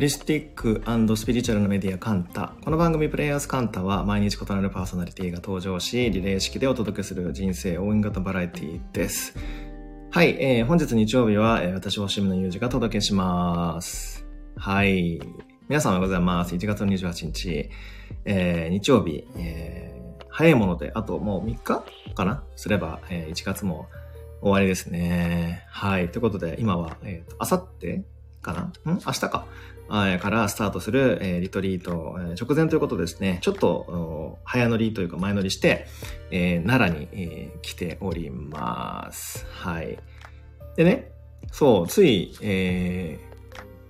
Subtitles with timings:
[0.00, 0.82] リスティック
[1.14, 2.54] スピリチュアルなメディアカンタ。
[2.64, 9.36] この番組プレイヤーズカンタは毎日異なるパーソナリティが登場し、リレー式でお届けする人生応援型バラエティです。
[10.10, 14.26] はい、えー、本日日曜日は、えー、私、星見のゆうじがお届けします。
[14.56, 15.20] はい。
[15.68, 16.54] 皆さんおはようございます。
[16.54, 17.68] 1月28日、
[18.24, 22.42] えー、日曜日、えー、早いもので、あともう3日かな？
[22.56, 23.86] すれば、えー、1月も
[24.40, 25.66] 終わりですね。
[25.68, 26.10] はい。
[26.10, 28.02] ということで、今は、え、ー、あさって
[28.42, 28.52] か
[28.84, 28.92] な？
[28.92, 29.00] ん？
[29.06, 29.46] 明日か。
[29.90, 35.86] からスタートする、え、リトリート、え、直前ということですね、ちょっと早乗りというか前乗りして、
[36.30, 39.46] えー、奈良に、え、来ております。
[39.50, 39.98] はい。
[40.76, 41.10] でね、
[41.50, 43.18] そう、つい、え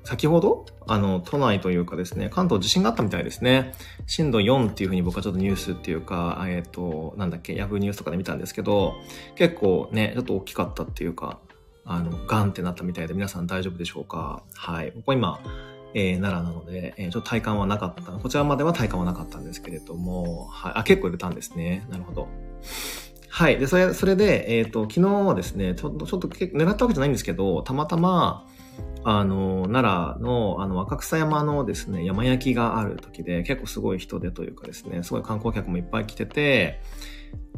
[0.02, 3.74] ー、先ほど、あの、都内というかですね、関東地震があったみたいですね。
[4.06, 8.94] 震度4っていうふうに僕はちょっとニュースっていうか、えっ、ー、と、なんだっけ、ヤフーニュースとかで見たんですけど、
[9.36, 11.38] 結構ね、ちょっと大きかったっていうか、
[11.84, 14.42] あの、ガンってなったみたいで皆さん大丈夫でしょうか？
[14.54, 14.92] はい。
[14.94, 15.40] 僕は今、
[15.94, 18.12] えー、奈良なので、えー、ちょっと体感はなかった。
[18.12, 20.72] こちらまでは体感はなかったんですけれども、はい。
[20.76, 21.86] あ、結構入れたんですね。
[21.90, 22.28] なるほど。
[23.28, 23.58] はい。
[23.58, 28.46] で、それ、それで、えっ、ー、と、昨日はですね、ちょっと、ちょっと結構狙ったわけじゃないんですけど、たまたま、
[29.02, 36.82] あの、奈良の、あの、若草山のですね、山焼きがある時で、結構すごい人出というかですね、すごい観光客もいっぱい来てて、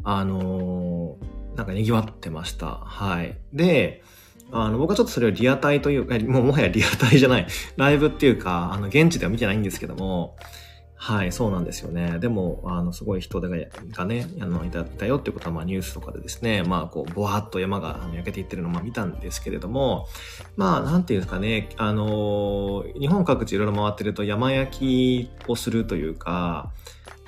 [0.03, 1.17] あの、
[1.55, 2.67] なんか賑わってました。
[2.67, 3.37] はい。
[3.51, 4.03] で、
[4.53, 10.37] あの、僕はちょっとそれをリアタイというか、もうもはやリアタイじゃない、 ライブっていうか、あの、現地では見てないんですけども、
[10.95, 12.17] はい、そうなんですよね。
[12.19, 13.57] でも、あの、すごい人手が
[13.91, 20.07] がね、あの、いたいたよっていうことは、まあ、ニュースとかでですね、まあ、こう、ぼわっと山が焼けていってるのを、まあ、見たんですけれども、
[20.55, 26.71] まあ、なんていうんですかね、あの、日本各地いろいろ回ってると山焼きをするというか、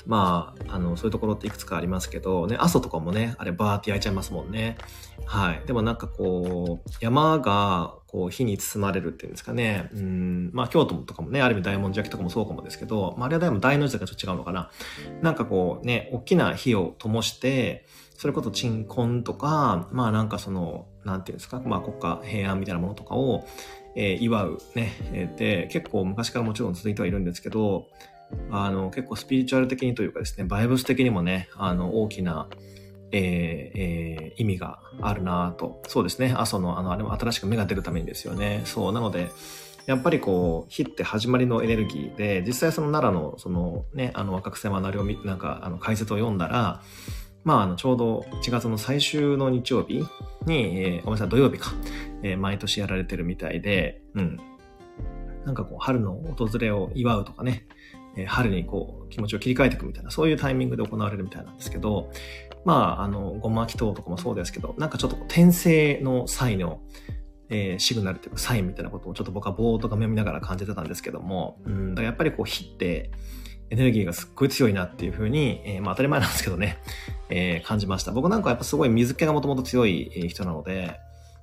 [0.06, 4.78] まあ、あの、そういうところっていくつかありますけど、ね、阿蘇とかもね、あれバーって焼いちゃいますもんね。
[5.26, 5.62] はい。
[5.66, 9.90] でもなんかこう、山が、こう、火に包まれるっていうんですかね。
[9.94, 14.72] うん、まあ、京都とかもね、ある意味大文字焼きとかもそうかもですけど、まあ、あれはでも大の字だからちょっと違うのかな。
[15.22, 17.86] なんかこう、ね、大きな火を灯して、
[18.18, 23.46] それこそ鎮魂とか、まあなんかその、なんていうんですか、まあ国家平安みたいなものとかを、
[23.96, 27.88] えー、祝うね、えー、で、結構昔からもちろん続いてはいるんですけど、
[28.52, 32.48] あの、結構スピリチュアル的にというかですね、バイブス的にもね、あの、大きな、
[33.12, 33.22] えー
[33.76, 35.82] えー、意味があるなと。
[35.88, 36.34] そうですね。
[36.38, 38.62] 阿蘇の、あの、あれも新しく芽が出るためにですよね。
[38.66, 38.94] そう。
[38.94, 39.30] なので、
[39.86, 46.82] やっぱりこう、火って始まりのエネルギーで、実際その奈良の、そのね、あの、若草山なりを見、なんか、あの、解説を読んだら、
[47.44, 50.04] まあ、あの、ちょうど1月の最終の日曜日
[50.48, 51.72] に、えー、ごめんなさい、土曜日か、
[52.24, 54.38] えー、毎年やられてるみたいで、うん。
[55.46, 57.68] なんかこう、春の訪れを祝うとかね、
[58.18, 62.12] え春にこう気持ちを切り替えていくみたいな、そういうタイミングで行われるみたいなんですけど、
[62.64, 66.82] まあ、あの、ごま祈祷とかもそうですけど、なんかちょっと転生の際の、
[67.50, 73.12] えー、シグナルというかサインみたいなことをちょっと僕はぼーっと画面を見ながら感じてたんですけども、うん、だからやっぱりこう火って
[73.70, 76.80] エネルギーがすっごい強いなっていうふうに、えー、まあ当たり前なんですけどね、
[77.30, 78.12] えー、感じました。
[78.12, 81.00] 僕なんかやっぱすごい水気がもともと強い人なので、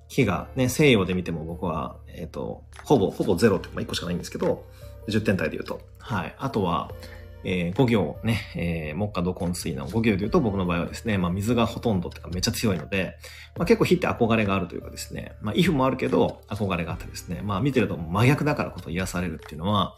[0.09, 4.67] 火がね、西洋で見ても僕は、えっ、ー、と、ほぼ、ほぼゼロって、まあ1個しかないんですけど、
[5.09, 5.81] 10点体で言うと。
[5.99, 6.35] はい。
[6.39, 6.91] あとは、
[7.45, 13.19] えー、5行ね、えー、木下土根水の5行で言うと僕の場合はですね、まあ水がほとんどっていうかめっちゃ強いので、
[13.57, 19.97] まあ結構火って憧れがあるというかですね、まあイフもあるけど憧れがあってですね、まあ見てると真逆だからこそ癒されるっていうのは、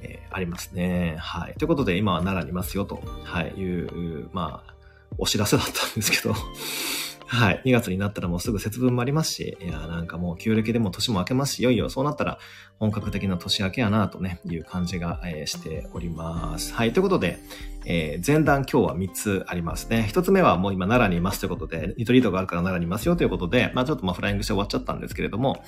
[0.00, 1.16] えー、ありますね。
[1.18, 1.54] はい。
[1.54, 4.74] ということで今は奈良にいますよと、はい、いう、まあ、
[5.18, 6.34] お知らせだったんですけど
[7.30, 7.62] はい。
[7.66, 12.38] 2月になったらもうすぐ節分もありますし、いや、なんかもう旧暦でも年も明けますし、いよいよそうなったら
[12.78, 16.72] 本格的な年明けやなとね、いう感じが、えー、しております。
[16.72, 16.94] はい。
[16.94, 17.38] ということで、
[17.84, 20.08] えー、前段今日は3つありますね。
[20.10, 25.62] 1つ目はもう今奈良にいますということで、リトリートがあるから奈良にいますよということで、まあちょっとまあフライングして終わっちゃったんですけれども、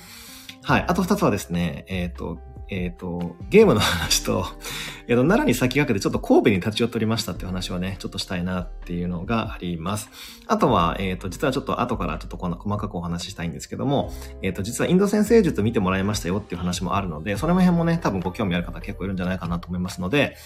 [0.63, 0.85] はい。
[0.87, 2.39] あと2つはですね、えっ、ー、と、
[2.71, 4.45] えっ、ー、と、ゲームの話と、
[5.07, 10.09] えっ、ー、と、奈良に先駆けてちょっと神戸に立ち寄っておりましたっていう話をね、ちょっとしたいなっていうのがあります。
[10.47, 20.37] あとは、えっ、ー、と、実はちょっと後からちょっとこの細かくお話ししたいんですけども、えっ、と、実はインド先生術見てもらいましたよっていう話もあるので、その辺もね、多分ご興味ある方結構いるんじゃないかなと思いますので、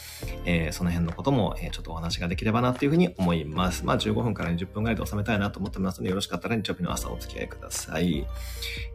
[0.45, 3.85] えその辺のことも、えちょっとお話ができればなっていうふうに思います。
[3.85, 8.25] まあ、15分から20分ぐらいで収めたいなと思ってますので、よろしかったら日曜日の朝お付き合いください。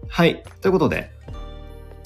[0.08, 0.42] はい。
[0.60, 1.12] ということで、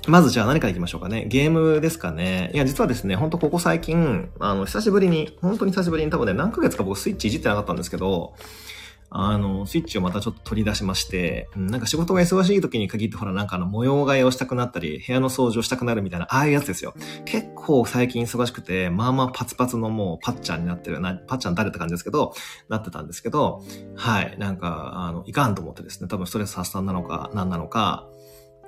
[0.07, 1.25] まずじゃあ何から行きましょうかね。
[1.29, 2.51] ゲームですかね。
[2.53, 8.35] いや、実はですね、ほんとここ最近、あの、久しぶりに、本当に久しぶりに多分ね、何ヶ月か僕スイッチいじってなかったんですけど、
[9.17, 16.95] あの、スイッチをまたちょっと取り出しまして、なんか仕事が忙しい時に限ってほらなんかあの模様替えをしたくなったり、部屋の掃除をしたくなるみたいな、ああいうやつですよ。
[17.25, 22.35] 結構最近忙しくて、まあまあパツパツのもうパッチャンになってるな、パッチャン誰って感じですけど、
[22.69, 23.63] なってたんですけど、
[23.95, 28.09] はい、なんか、あの、いかんと思ってですね、多分ストレス発散なのか、何なのか、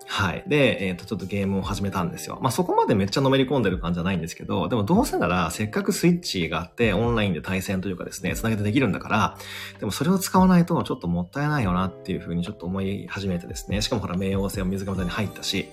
[0.09, 0.45] はい。
[0.47, 2.39] で、えっ、ー、と、ちょっとゲームを始めたんですよ。
[2.41, 9.39] まあ、そこまでめっちゃのめり込んでる感じじゃないんですけど、でもどうせなら、せっかくスイッチがあって、オンラインで対戦というかですね、繋げてできるんだから、
[9.81, 15.69] でもそれを使わないとちょっともったいないよなっていうふうにちょっと思い始めてですね、しかもほら、冥王星を水上座に入ったし、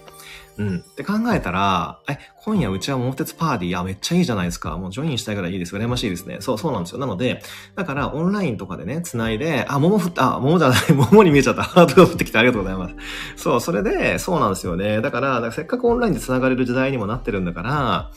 [0.57, 0.77] うん。
[0.77, 4.77] って考えたら、え、今夜うちは桃鉄パーティー、あ、めっちゃいいじゃないですか。
[4.77, 5.75] もうジョインしたいぐらいいいです。
[5.75, 6.37] 羨ましいですね。
[6.41, 6.99] そう、そうなんですよ。
[6.99, 7.41] なので、
[7.75, 11.63] だからオンラインとかでね、繋いで、あ、桃降った、あ、桃じゃない、 桃に見えちゃった。
[11.63, 12.95] ハートが降ってきてありがとうございます。
[13.35, 15.01] そう、それで、そうなんですよね。
[15.01, 18.11] だから、からせっかくオンラインで繋がれる時代にもなってるんだから、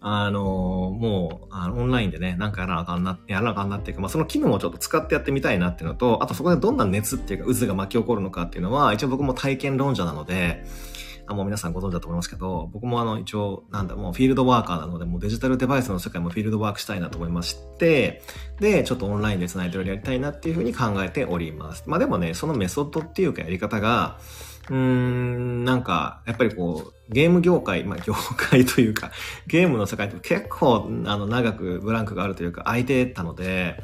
[0.00, 10.64] あのもう、あの、オンラインでね、なんかやらなあかんな、やらなあかんなっていうか、まあ、その機能をちょっと使ってやってみたいなっていうのと、あとそこでどんな熱っていうか、渦が巻き起こるのかっていうのは、一応僕も体験論者なので、
[11.28, 18.22] あもう皆さんご存知だと思いますけど、僕もあの一応、なんだ、もうフィールドワーカーなので、もうデジタルデバイスの世界もフィールドワークしたいなと思いまして、
[18.60, 21.84] で、ちょっとオンラインで繋いでやりたいなっていうふうに考えております。
[21.86, 24.18] まあでもね、そのメソッドっていうかやり方が、
[24.68, 29.10] うーん、なんか、やっぱりこう、ゲーム業界、まあ業界というか、
[29.46, 33.82] ゲームの世界って結構、あの、長くブランクがあるというか、空いてたので、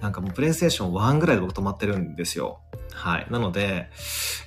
[0.00, 2.60] なんかもうプレイステーション1ぐらいで僕止まってるんですよ。
[2.98, 3.26] はい。
[3.30, 3.88] なので、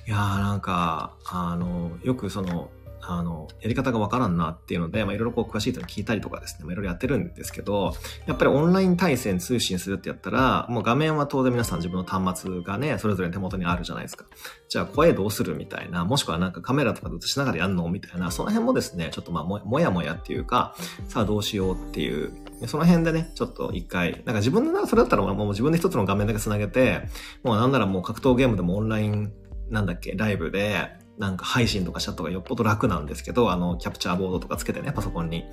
[0.06, 2.70] いやーなんか、あの、よくその、
[3.04, 7.94] あの、やり方がわからんなっていうので、まあ、いろいろこう詳しい人に聞いたりとかですね、まあ、いろいろやってるんですけど、
[8.26, 14.24] やっぱりオンライン対戦通信するってやったら、もう画面は当然皆さん自分の端末がね、それぞれ手元にあるじゃないですか。
[14.68, 20.76] じゃあ声どうするみたいな、もしくはなんかカメラとかで映しながらやんのみたいな、その辺もですね、ちょっとまあも、もやもやっていうか、
[21.08, 22.32] さあどうしようっていう、
[22.66, 27.08] その辺でね、ちょっと一回、なんか自分の、それだったらもう自分で一つの画面だけ繋げて、
[27.42, 29.32] もうなんならもう格闘ゲームでもオンライン
[29.70, 35.44] なんだっけ、ライブで、なんか配信とかしちゃった方がよっぽど楽なんですけど、あの、キャプチャーボードとかつけてね、パソコンに。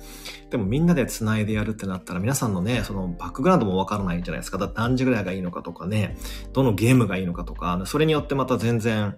[0.50, 4.58] でもみんなで繋いでやるってなったら皆さんのね、そのバックグラウンドもわからないじゃないですか。
[4.58, 6.16] だって何時ぐらいがいいのかとかね、
[6.52, 9.16] どのゲームがいいのかとか、それによってまた全然、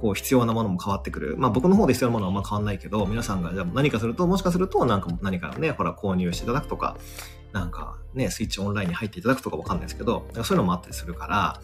[0.00, 1.36] こう必要なものも変わってくる。
[1.38, 6.96] まあ僕の方で必要なものはあんま変わんないけど、皆さんがじゃあ何かすると、もしかするとなんか何かね、ほら購入していただくとか、
[7.54, 11.60] なんかね、スイッチオンラインに入っていただくとかわかんないですけど、そういうのもあったりするから、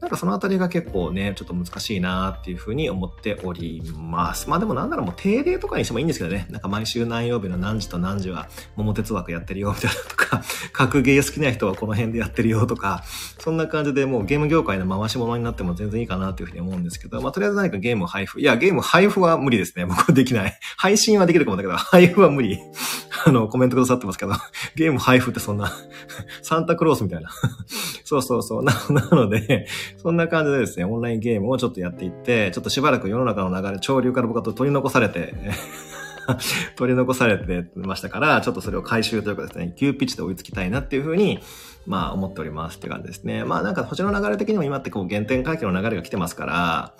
[0.00, 4.48] なんかそのあたりが結構ね、ちょっと難しいなっていうふうに思っております。
[4.48, 10.42] まあでもなんならもう定例とかにしてもいいんですけどね、なんか毎週何曜日の何時と何時は桃鉄枠やってるよみたいなとか、
[10.72, 13.02] 格ゲー好きな人はこの辺でやってるよとか、
[13.38, 18.40] そんな感じでもうゲーム業界の回し物になっても全然いいかなっていうふうに思うんですけど、まあとりあえず何かゲーム配布。
[18.40, 19.86] いや、ゲーム配布は無理ですね。
[19.86, 20.58] 僕はできない。
[20.76, 22.58] 配信はできるかもだけど、配布は無理。
[23.24, 24.32] あの、コメントくださってますけど、
[24.76, 25.72] ゲーム配布ってそんな
[26.42, 27.30] サンタクロースみたいな
[28.04, 28.64] そうそうそう。
[28.64, 29.66] な、なので、
[29.98, 35.34] そんな感じでですね、オンラインゲームをちょっとやっていって、ちょっとしばらく世の中の流れ、潮流から僕は取り残されて
[36.76, 41.40] 取り残されてましたから、ちょっとそれを回収というかですね、急ピッチで追いつきたいなっていうふうに、
[41.86, 43.44] まあ思っておりますって感じですね。
[43.44, 46.94] まあなんか星の流れ的にも今ってこう原点回帰の流れが来てますから、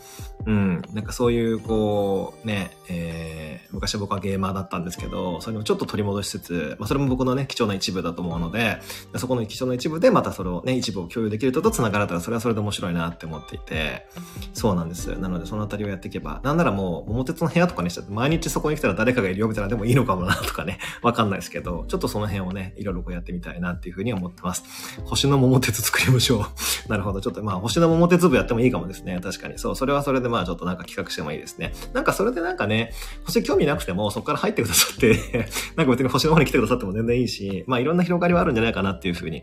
[0.47, 8.79] うん、なんかそういうこうね、えー、昔僕はゲーマーだったんですけど、それもちょっと取り戻しつつ、まあそれも僕のね、貴重な一部だと思うので、
[9.17, 14.07] そこの貴重な一部でまたそれをね、一部を共有できる人と繋がれたらそれはそれで面白いなって思っていて、
[14.53, 15.17] そうなんです。
[15.19, 24.65] なのでそのあたりをやっていけば、なんならもう桃鉄の部屋とかにしちゃって毎日そこに来たら誰かがいるよみたいなでもいいのかもなとかね、わかんないですけど、ちょっとその辺をね、いろいろこうやってみたいなっていうふうに思ってます。
[25.05, 26.45] 星の桃鉄作りましょう。
[26.89, 27.21] なるほど。
[27.21, 29.19] ちょっとまあ、星の桃鉄部やってもいいかもですね。
[29.23, 29.59] 確かに。
[29.59, 31.73] そう、それはそれでまあ、ちょっとなんか企画してもいいですね。
[31.93, 32.93] なんかそれでなんかね、
[33.25, 39.43] 星興味なくても、そこから入ってくださって なんか別に星の方に来てくださっても全然いいし、まあ、いろんな広がりはあるんじゃないかなっていうふうに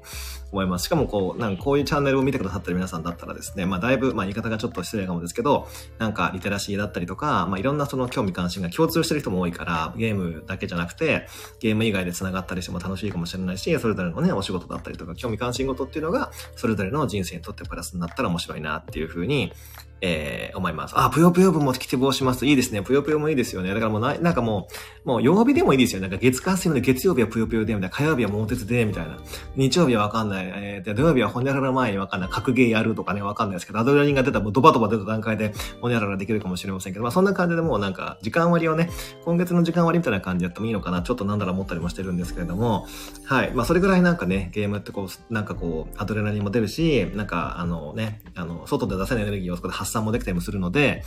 [0.51, 0.85] 思います。
[0.85, 5.67] しかもこう、なんかこういうチャンネルを見てくださってる皆さんだったらですね、まあ、だいぶ、まあ、言い方がちょっと失礼かもですけど、
[5.97, 11.27] なんかリテラシーだったりとか、まあ、いろんなその興味関心が共通してる人も多いから、ゲームだけじゃなくて、
[11.59, 19.51] ゲーム以外で繋がったりしても楽しいかもしれないし、それぞれのね、お仕事だったりとか、興味関心事っていうのが、それぞれの人生にとってプラスになったら面白いなっていうふうに、
[20.01, 20.93] えー、思います。
[20.97, 22.45] あ、ぷよぷよ部も希望します。
[22.45, 22.81] いいですね。
[22.81, 23.73] ぷよぷよもいいですよね。
[23.73, 24.67] だからもうな、なんかも
[25.05, 26.01] う、もう曜日でもいいですよ。
[26.01, 27.95] なんか月火水の月曜日はぷよぷよで、みたいな。
[27.95, 29.17] 火曜日は桃鉄で、みたいな。
[29.55, 30.45] 日曜日はわかんない。
[30.53, 32.29] えー、土曜日はほにゃらら前にわかんない。
[32.29, 38.89] 格ゲーやるとかね、わかんないですけど、アドレナリンが出たらもうドバドバ出た段階で、ほにゃららできるかもしれませんけど、まあそんな感じでもうなんか、時間割をね、
[39.25, 41.01] 今月の時間割みたいな感じやってもいいのかな。
[41.01, 42.87] ちょっとなんだら思ったりもしてるんですけれども、
[43.25, 43.51] はい。
[43.53, 51.03] まあそれぐらいなんかね、ゲームってこう、なんかこう、アドレナリンも出るし、なんかあのね、あの、外で出せないエネルギーをそこで発散もできたりもするのので、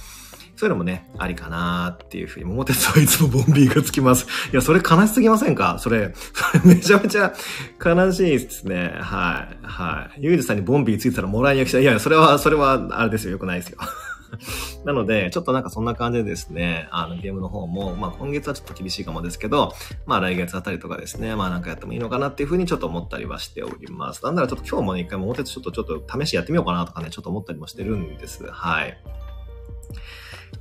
[0.55, 4.27] そういうのもね、ありかなっていうふうに、桃鉄はいつもボンビーがつきます。
[4.53, 5.79] いや、それ悲しすぎませんか？
[5.79, 7.33] それ、それ めちゃめちゃ
[7.83, 8.93] 悲しいですね。
[9.01, 9.59] はい。
[9.63, 10.21] はい。
[10.21, 11.79] ゆうじさんにボンビーついてたらもらいに来た。
[11.79, 13.33] いや、それは、それは、あれですよ。
[13.33, 13.79] よくないですよ。
[14.85, 19.75] なので、ちょっとなんかそんな感じでですね、あのゲームの方も、まあ今月はちょっと厳しいかもですけど、
[20.07, 24.25] まあ来月あたりとかですね、まあなんかやってもいいのかなっていうふうにちょっと思ったりはしております。
[24.25, 28.47] なんならちょっと今日もね、一回もうちょっとちょっと試しやってみようかなとかね、ちょっと思ったりもしてるんです。
[28.51, 28.99] はい。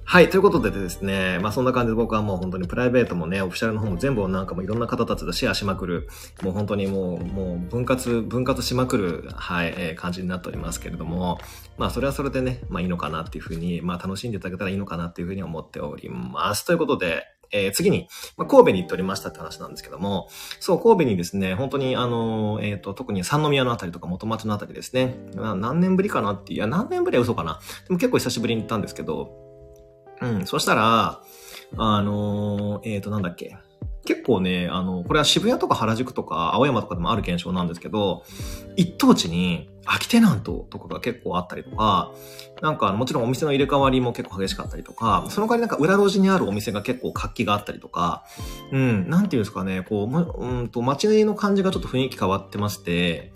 [0.04, 0.30] はい。
[0.30, 6.10] ということでですね、まあそんな感じで僕はもう本当にプライベートもね、オフィシャルの方も全部なんかもいろんな方たちでシェアしまくる、
[6.42, 11.40] もう本当にもう、もう分割、分割しまくる、はい、えー、感じになっておりますけれども、
[11.78, 16.66] まあそれはそれでね、まあいいのかなっていうふうに、まあ楽しんでいただけたらいいのかなっていうふうに思っております。
[16.66, 18.08] ということで、えー、次に、
[18.38, 20.30] まあ、神戸に行っておりましたって話なんですけども、
[20.60, 27.60] そう、神戸にですね、本当にあの、えっ、ー、と、特に三宮のあたりとか元町のあたりですね、何年ぶりかなっていう、いや、何年ぶりは嘘かな。
[27.88, 29.51] でも結構久しぶりに行ったんですけど、
[30.22, 31.22] うん、そしたら、
[31.78, 33.58] あのー、えっ、ー、と、なんだっけ。
[34.06, 38.24] 結構ね、あの、これは渋谷とか原宿とか青山とかでもある現象なんですけど、
[38.76, 42.12] 一等地に空きテナントとかが結構あったりとか、
[42.62, 48.26] なんかもちろんお店の入れ替わりも結構激しかったりとか、その代わりなんか裏路地にあるお店が結構活気があったりとか、
[48.72, 53.32] うん、なんていうんですかね、こう、うんと街の感じがちょっと雰囲気変わってまして、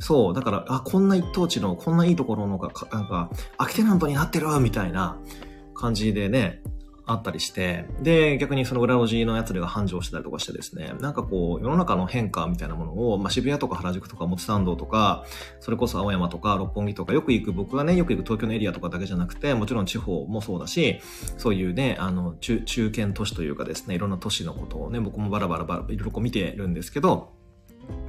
[0.00, 5.18] そう、だから、あ、こんな一等地の、こんないいところのが、なんか、空きテナントになってるみたいな、
[5.78, 6.60] 感じでね、
[7.08, 15.24] あったりして、で、逆にその裏路地のやつらが繁盛してたりとかしてですね、なんかこう、世の中の変化みたいなものを、まあ、渋谷とか原宿とか表参道とか、
[15.60, 21.00] それこそ青山とか六本木とか、よく行く、僕がね、よく行く東京のエリアとかだけじゃなくて、もちろん地方もそうだし、
[21.38, 27.37] そういうね、あの、中、中堅都市というかですね、いろんな都市のことをね、僕もバラバラバラ、いろいろこう見てるんですけど、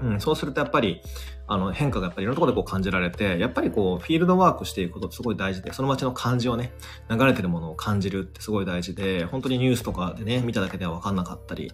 [0.02, 1.02] うん、そうするとやっぱり、
[1.48, 6.72] あの、変化がやっぱりいろんなところでこう感じられて、やっぱりこう、フィールドワークしていくことってすごい大事で、その街の感じをね、
[7.10, 11.72] 流れてるものを感じるってすごい大事で、本当にニュースとかでね、見ただけでは分かんなかったり、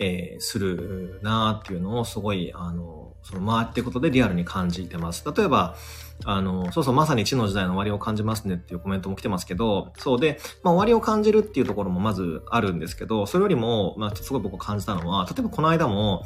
[0.00, 5.24] えー、するなーっていうのをすごい、あの、その回っていくことでリアルに感じてます。
[5.36, 5.76] 例えば、
[6.24, 16.24] あの、そうそう、まさに地の時代の終わりを感じますねっていうコメントも来てますけど、そうで、まあ終わりを感じるっていうところもまずあるんですけど、それよりも、まあすごい僕感じたのは、例えばこの間も、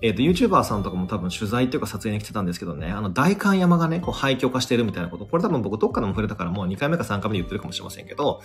[0.00, 8.42] えっ、ー、と、YouTuber さんとかも多分取材っていうか撮影に来てたんですけどね、あの、大観山がね、こう廃墟化してるみたいなこと、これ多分僕どっかでも触れたからもう2回目か3回目で言ってるかもしれませんけど、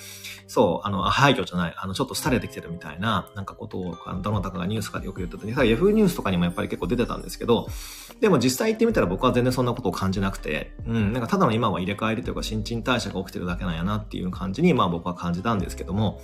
[0.47, 7.67] そう、あの、廃墟じゃない、あの、ちょっと廃れてきてるみたいな、なんかことを、どなたかがニュースかでよく言ってて、Yahoo ニュースとかにもやっぱり結構出てたんですけど、
[8.19, 16.21] でも実際行ってみたら僕は全然そんなことを感じなくて、うん、なんかただの今は入れ替えりというか新陳代謝が起きてるだけなんやなっていう感じに、まあ僕は感じたんですけども、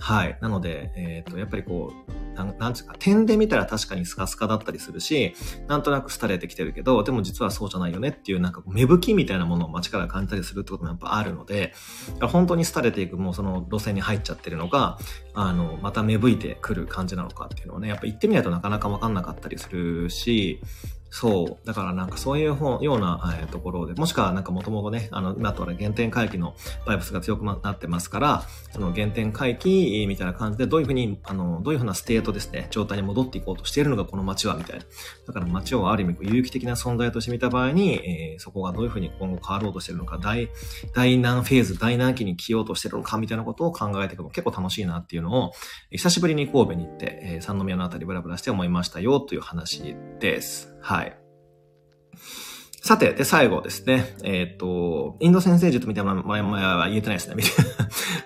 [0.00, 0.38] はい。
[0.40, 5.34] なので、えっ、ー、と、やっぱりこう、なん、なんつうか、点で見たら確かにスカスカだったりするし、
[5.68, 11.74] なんとなく廃れてきてるけど、でも実はそうじゃないよねっていう、なんか芽吹きみたいなものを街から感じたりするってこともやっぱあるので、
[12.20, 14.98] 本当に廃れていく、もうその路線に入っちゃってるのが、
[15.34, 20.60] あの、また芽吹いてくる感じなのかっていうのはね、やっぱ行ってみないとなかなかわかんなかったりするし、
[21.10, 21.66] そう。
[21.66, 26.54] だからなんかそういうような、えー、ところで、もしくはなんかもともとね、あの、今とは原点回帰の
[26.86, 34.84] バイブスが強くなってますから、その原点回帰みたいな感じでどういうふうに、あの、どういうふうなステートですね、状態に戻っていこうとしているのがこの街は、みたいな。
[35.26, 40.48] だから街をある意味有機的な存在として見た場合に、えー、そこがどういうふうに今後変わろうとしているのか、大、
[40.94, 45.52] 大難フェーズ、大難期に来ようとしているのか、みたいなことを考えていくの結構楽しいなっていうのを、
[45.90, 50.69] 久しぶりに神戸に行って、えー、三宮のあたりブラブラして思いましたよという話です。
[50.80, 51.20] はい。
[52.82, 54.16] さて、で、最後ですね。
[54.24, 57.34] えっ、ー、と、インド先生術見てもらいま、言えてないですね。
[57.36, 57.50] 見て、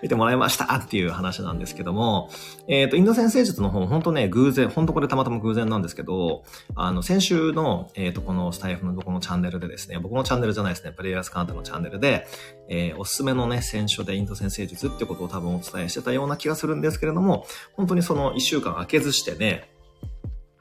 [0.01, 2.31] 見てもらいましたっていう話なんですけども、
[2.69, 6.45] えっ、ー、と、インド先生術の本、本当ね、偶然、本当これたまたま偶然なんですけど、
[6.77, 12.27] あの、先週の、えっ、ー、と、このスタイフのどこのチャンネルでですね、僕のチャンネルじゃないですね、プレイヤースカウンタのチャンネルで、
[12.71, 19.74] えー、おすすめのね、選書でインド先生術ってことを多分お伝えしてたような気がするんですけれども、本当にその一週間空けずしてね、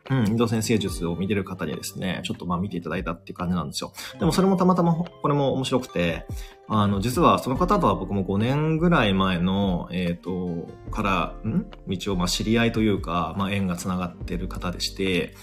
[0.10, 3.94] うん、インド先生術を見てる方にですね、ちょっとまあ見ていただいたっていう感じなんですよ。
[4.20, 6.26] でもそれもたまたま、これも面白くて、
[6.68, 11.66] あの、実はその方とは僕も5年ぐらい前の、えっ、ー、と、から、ん？
[11.88, 15.36] 道をまあ知り合いというか、まあ縁が繋がってる方でして、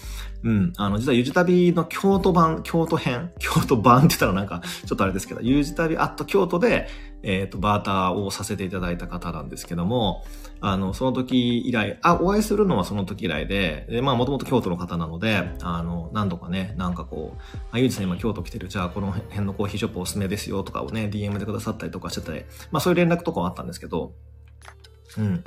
[0.43, 0.73] うん。
[0.77, 6.87] あの、実はゆじ旅の京都版、京都編、京都版って言ったらなんか、ちょっとあれですけど、ゆじ旅アット京都で、
[7.23, 10.23] えっ、ー、と、バーターをさせていただいた方なんですけども、
[10.59, 24.13] あの、その時以来、あ、お会いするのはその時以来で、でまあ、もともと京都の方なので、あの、何度かね、なんかこう、あ、ゆうじさん今京都来てる、じゃあこの辺のコーヒーショップおすすめですよとかをね、DM でくださったりとかしてて、まあ、そういう連絡とかはあったんですけど、
[25.17, 25.43] うん。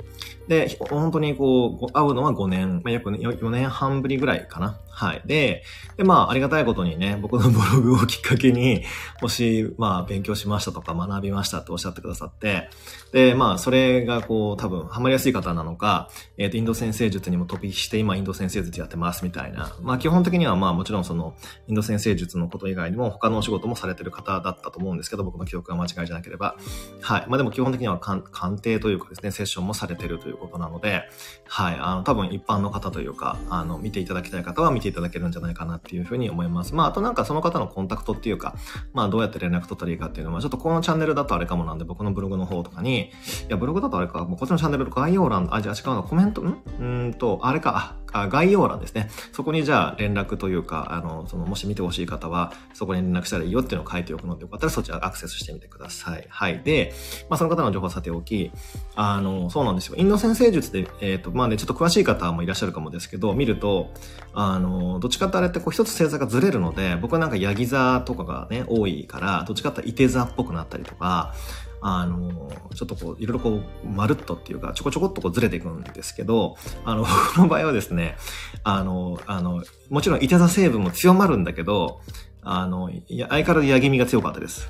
[0.47, 4.79] で、本当にこう、会うのは5年、まあ、約4年半ぶりぐらいかな。
[4.95, 5.21] はい。
[5.25, 5.63] で、
[5.97, 8.83] で、まあ、ありがたいことにね、僕のブログをきっかけに、
[9.21, 12.69] もし、まあ、勉強しましたとか学びましたっておっしゃってくださって、
[13.11, 19.75] で、まあ、それがこう、多分、ハマりやすい方なのか、えっ、ー、と、インド先生術にも飛びして、今、インド先生術やってますみたいな。
[19.81, 21.35] まあ、基本的には、まあ、もちろんその、
[21.67, 26.55] インド先生術のこと以外にも、他のお仕事もされてる方だったと思うんですけど、僕の記憶が間違いじゃなければ。
[27.01, 27.25] はい。
[27.27, 31.03] まあ、でも基本的には鑑定というかですね、セッションもされてるということなので、
[31.47, 36.75] はい、あの、多分一般の方というか、あの、見ていただきたい方は見ていただけるんじゃないかなっていうふうに思います。
[36.75, 38.55] まあ、あとなんかその方のコンタクトっていうか、
[38.93, 43.11] まあ、どうやって連絡取ったらいいかっていうのは、ちょっとこのチャンネルだとあれかもなんで、僕のブログの方とかに、い
[43.49, 46.61] や、ブログだとあれか、もうこっちのチャンネルの概要欄、あ、じゃあ違うの、コメント、ん？
[46.79, 49.09] うんと、あれか、あ、概要欄ですね。
[49.33, 56.25] そこにじゃあ連絡というか、あの、その、もし見てほしい方は、そこに連絡したらいいよっていうのを書いておくので、よかったらそちらアクセスしてみてください。
[56.29, 56.61] はい。
[56.63, 56.93] で、
[57.29, 58.51] まあ、その方の情報はさておき、
[58.95, 59.95] あの、そうなんですよ。
[59.97, 63.89] インド先生術で、えっ、ー、と、まあね、ちょっと詳しい方もいらっしゃるかもですけど、見ると、
[64.33, 71.33] あの、どっちかってあれってこう一つ星座がずれるので、僕はなんかヤギ座とかがね、多いから、どっちかっていて座っぽくなったりとか、
[71.87, 78.17] あの、ちょっとこう、いろいろこう、まるっとっていうか、ちょこちょこっとこうずれていくんですけど、あの、 僕の場合はですね、
[78.63, 82.01] あの、あの、もちろん、いて座成分も強まるんだけど、
[82.41, 84.67] あの、相変わらずヤギ味が強かったです。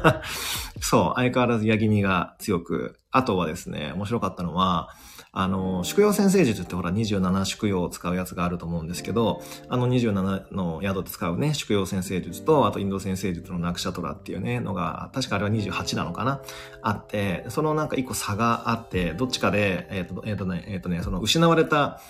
[0.80, 4.90] そう、相変わらずヤギ味が強く、あとはですね、面白かったのは、
[5.38, 16.40] あの、宿養先生術ってほら27宿養を使うやつがあると思うんですけど、あの27の宿で使うね、宿養先生術と、あとインド先生術のナクシャトラっていうね、のが、確かあれは28なのかな
[16.80, 22.00] あって、そのなんか一個差があって、どっちかで、えっ、ー、と、えっ、ー、とね、えっ、ー、とね、その失われた、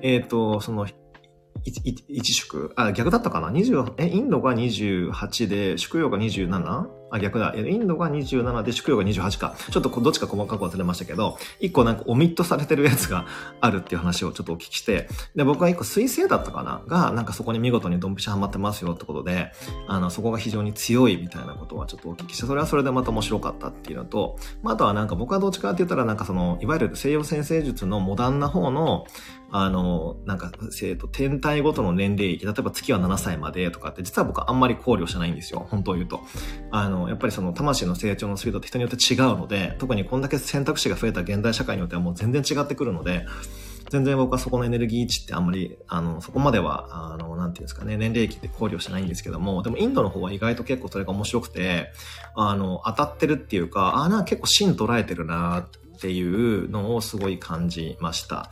[0.00, 0.86] えっ、と、その、
[1.64, 6.97] 一宿あ、逆だったかな ?20、え、インドが28で、宿養が 27?
[7.10, 7.54] あ、逆だ。
[7.56, 9.56] インドが27で、宿養が28か。
[9.70, 13.26] ちょっとどっちか細かく忘れましたけど、一個なんかオミットされてるやつが
[13.60, 16.82] あるっていう話をちょっとお聞きして、で、僕は一個水星だったかな？
[16.86, 19.52] が、なんかそこに見事にドンピシャハマってますよってことで、
[19.86, 29.04] あの、そこが非常に強いみたいなことはちょっとお聞きして、それはそれでまた面白かったっていうのと、まあ、あとはなんか僕はどっちかって言ったらなんかその、いわゆる西洋先生術のモダンな方の、
[29.50, 35.66] あの、なんか、えっと、天体ごとの年齢域、例えば月は7歳までとかって、実は僕はあんまり考慮してないんですよ。
[35.70, 36.20] 本当を言うと。
[36.70, 43.26] あの、やっぱりその魂の成長のスピードって人によって違うので、特にこんだけ選択肢が増えた現代社会によってはもう全然違ってくるので、
[43.90, 51.92] 全然僕はそこのエネルギー値ってあんまり、あの、そこまでは、あの、なんていうんですかね、年齢期って考慮してないんですけども、でもインドの方は意外と結構それが面白くて、
[52.34, 55.66] あの、当たってるっていうか、ああ、なんか結構芯捉えてるな
[55.98, 58.50] っていうのをすごい感じました。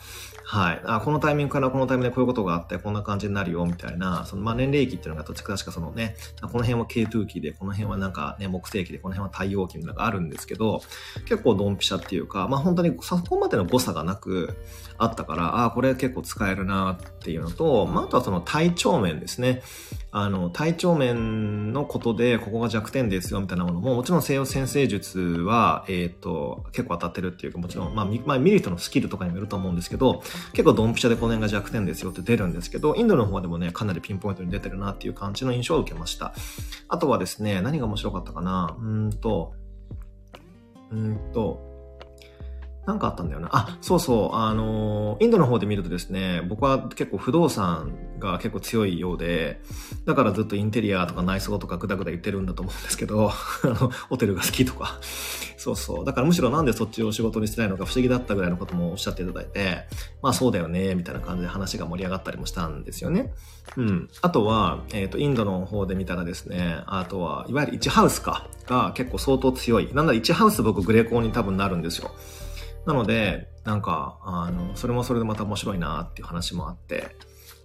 [0.49, 0.81] はい。
[0.85, 10.83] あ、このタイミングからこのタイミングでこういうことがあって、こんな感じになるよ、みたいな、その、まあ、年齢期っていうのが、どっちか確かそのね、この辺は K2 期で、この辺はなんかね、木星期で、この辺は太陽期みたいなのがあるんですけど、
[11.29, 14.57] 結構ドンピシャっていうか、まあ、本当にそこまでの誤差がなく
[14.99, 19.63] あったから、ああ、これ結構使えるなっていうのと、まあ、あとはその体調面ですね。
[20.11, 36.33] あの、体調面のことで、ここが弱点ですよ、みたいなものも、もちろん西洋先生術は、えっ、ー、と、結構当たってるっていうか、もちろん、まあ、まあ、見る人のスキルとかにもよると思うんですけど、結構ドンピシャでこの辺が弱点ですよって出るんですけど、インドの方でもね、かなりピンポイントに出てるなっていう感じの印象を受けました。
[36.89, 38.77] あとはですね、何が面白かったかな？
[38.81, 39.53] うんと、
[40.91, 41.76] うんと、
[42.87, 43.49] なんかあったんだよな。
[43.51, 44.37] あ、そうそう。
[44.37, 49.61] あの、インドの方で見るとですね、僕は結構不動産が結構強いようで、
[50.05, 53.31] だからずっとインテリアとか内装とかグダグダ言ってるんだと思うんですけど、
[53.65, 55.01] あの、ホテルが好きとか。
[55.57, 56.05] そうそう。
[56.05, 59.87] だからむしろなんでそっちを仕事にしてないのか不思議だったぐらいのこともおっしゃっていただいて、
[60.23, 63.33] まあそうだよね、みたいな感じで話が盛り上がったりもしたんですよね。
[63.77, 64.09] うん。
[64.23, 69.91] あとは、えっ、ー、と、インドの方で見たらですね、あとは、いわゆる1ハウスか、が結構相当強い。
[69.93, 72.13] なんだ1ハウス僕グレーコーに多分なるんですよ。
[72.87, 77.17] なので、なんか、あの、それもそれでまた面白いなっていう話もあって、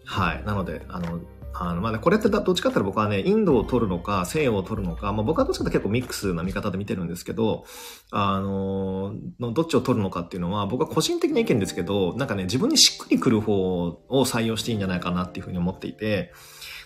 [0.05, 0.43] はい。
[0.45, 1.21] なので、あの、
[1.53, 7.65] あの、まあね、これってどっちかっていうと僕はね、インドを取るのか、西洋を取るのか、まあ、僕はどっちかって結構ミックスな見方で見てるんですけど、
[8.09, 16.33] あの、のどっちを取るのかっていうのは、僕は個人的な意見ですけど、なんかね、自分にしっくりくる方を採用していいんじゃないかなっていうふうに思っていて、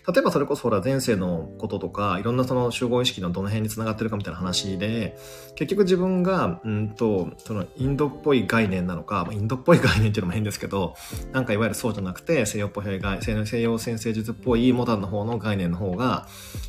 [0.08, 5.18] 例えばそれこそほら前世のこととか、いろんなその集合意識のどの辺に繋がってるかみたいな話で、
[5.56, 10.96] 結局自分が、うんと、そのインドっぽい概念なのか、インドっぽい概念っていうのも変ですけど、
[11.32, 16.28] なんかいわゆるそうじゃなくて、西洋っぽい概西洋先生術っぽいモダンの方の概念の方が、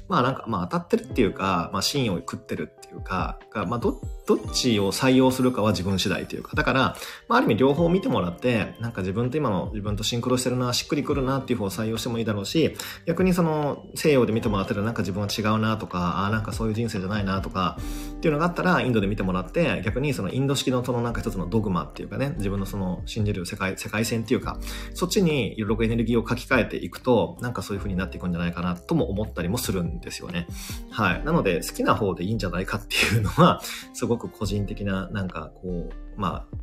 [0.08, 6.80] まあなんか、まあ当たってるっていうか、まあ芯を食ってるっていうか、まあど、どっちを採用するかは自分次第というか、だから、
[7.28, 17.78] まあある意味両方見てもらって、なんか自分と今の自分とシンクロしてるな、しっくりくるなっていう方を採用してもいいだろうし、逆にその西洋で見てもらってるなんか自分は違うなとか、あなんかそういう人生じゃないなとか、
[18.16, 24.58] っていうのがあったらインドで見てもらって、逆にそのインド式のそのなんか一つのドグマっていうかね、自分のその信じる世界、世界線っていうか、
[24.94, 30.46] そっちにいろいろエネルギーを書き換えていくと、なんかそういう風になっていくんじゃないかなとも思ったりもするんですよね。
[30.90, 31.24] はい。
[31.24, 33.60] なので好きな方でいいんじゃないかっていうのは、
[33.94, 36.56] すごく個人的ななんかこう、まあ、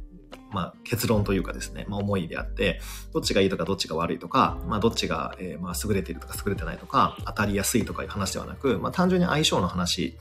[0.52, 2.80] まあ、結論というかですね、まあ、思いであって、
[3.12, 10.16] どっちがいいとかどっちが悪いとか、まあ、どっちが、えー、まあ、優れているとか優れてないとか、当たりやすいとかいう話ではなく、まあ、単純に相性の話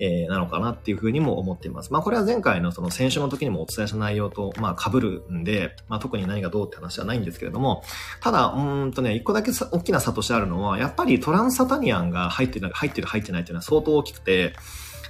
[0.00, 1.92] えー、なのかなっていうふうにも思っています。
[1.92, 7.82] まあこれは前回のその先週の時にもお伝えした内容と、まあ被るんで、まあ特に何がどうって話はないんですけれども、
[8.20, 14.54] ただ、うんとね、一個だけ大きな差としてあるのは、やっぱりトランスサタニアンが入ってる、入ってる入ってないっていうのは相当大きくて、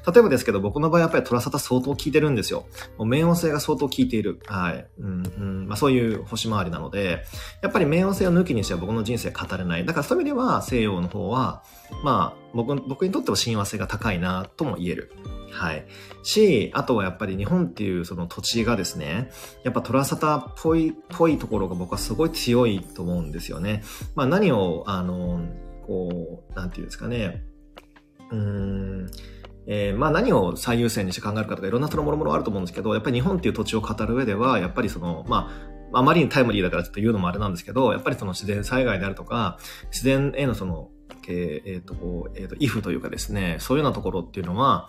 [0.06, 2.66] 例えばですけど、僕の場合やっぱりトラサタ相当効いてるんですよ。
[2.98, 4.40] もう冥王星が相当効いている。
[4.46, 4.86] はい。
[4.98, 5.68] うん、うん。
[5.68, 7.24] まあそういう星回りなので、
[7.62, 9.84] やっぱり冥王星を抜きにしては僕の人生語れない。
[9.84, 11.62] だからそういう意味では西洋の方は、
[12.02, 15.12] まあ僕、僕にとっては親和性が高いなとも言える。
[15.50, 15.86] はい。
[16.22, 19.30] し、あとはやっぱり日本っていうその土地がですね、
[19.62, 23.82] やっぱトラサタっぽい、ぽいところが僕はすごい強いと思うんですよね。
[24.14, 25.40] まあ何を、あの、
[25.86, 27.44] こう、なんていうんですかね、
[28.30, 29.10] うーん、
[29.66, 35.50] えー、まあ何を最優先にして考えるかとかいろんなそのもろもろあると思うんですけど、やっぱり日本っていう土地を語る上では、やっぱりその、ま
[35.92, 39.58] あ、あまりにタイムリーだからちょっと言うのもあれなんですけど、やっぱりその自然災害であるとか、
[39.90, 40.90] 自然へのその
[41.32, 44.88] えっ、ー、と、こう、えっ、ー、と、イフというかですね、そういうようなところっていうのは、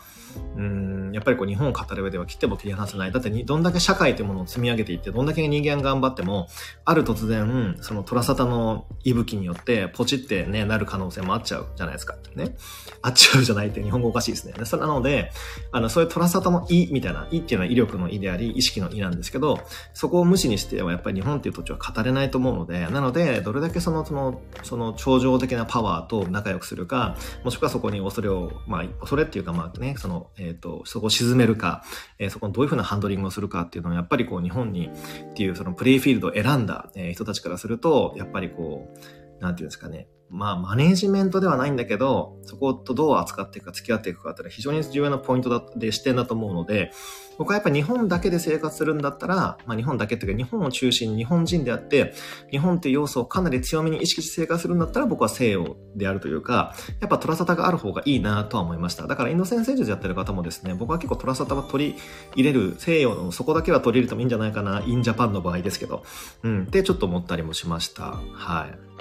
[0.58, 3.12] うん、やっぱりこう、日本を語る上では切っても切り離せない。
[3.12, 6.48] だってどんだけ社会というものを積み上げていって、どんだけ人間頑張っても、
[6.84, 12.16] ある突然、そのトラサタの息吹によって、ポチってね、なる可能性もあっちゃうじゃないですか。
[12.36, 12.56] ね。
[13.02, 14.54] あっちゃうじゃないって日本語おかしいですね。
[14.66, 15.32] それなので、
[15.72, 19.60] あの、そういうトラサタの意みたいな、意っていうのは威力の意であり、意識の意なんですけど、
[19.94, 31.84] そこを無視にしてはやっぱり日本っていう土地は語れないと思うので、なので、どれだけその、その、その、超常的なパワーと仲良くするか、もしくはそこに恐れを、まあ、恐れっていうか、まあね、その、えっ、ー、と、そこを沈めるか、
[32.20, 34.90] えー、そこにどういうふうなハンドリングをするかっていうのは、やっぱりこう、日本に
[35.32, 38.94] っていう、そのプレイフィールドを選んだ、え、人たちからすると、やっぱりこ
[39.40, 46.92] う、なんていうんですかね、まあ、マネージメントではないんだけど、そことどう扱っていくか、付き合っていくかっていうのは非常に重要なポイントだで視点だと思うので、
[47.38, 52.14] 僕はやっぱ日本だけで生活するんだったら、まあ日本だけっていうか日本を中心に日本人であって、
[52.50, 59.08] 日本っていう要素をかなり強めに意識して生活するんだったら僕は西洋であるというか、やっぱトラサタがある方がいいなとは思いました。
[59.08, 61.96] だからインド先生術やってる方もですね、僕は結構トラサタは取り
[62.36, 66.04] 入れる、西洋のそこだけは取り入れてもいいんじゃないかな、インジャパンの場合ですけど、
[66.44, 68.18] うん、ってちょっと思ったりもしました。
[68.34, 68.95] はい。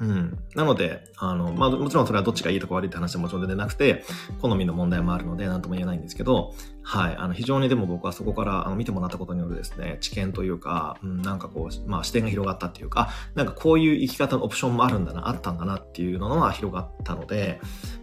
[0.00, 0.38] うん。
[0.54, 4.04] なので、あの、まあ、もちろんそれはどっちがいいとか悪いって話はもちろん出てなくて、
[4.40, 6.54] 好みの問題もあるので、なんとも言えないんですけど、
[6.88, 7.16] はい。
[7.16, 17.60] あの、非常にでも僕はそこから、あの、見てもらったことによるですね、知見というか、うん、なんかこう、まあ、視点が広がったっていうか、なんかこういう生き方のオプションもあるんだな、あったんだなっていうのは広がったので、